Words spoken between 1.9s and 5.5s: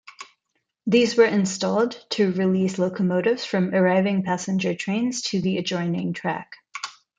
to release locomotives from arriving passenger trains to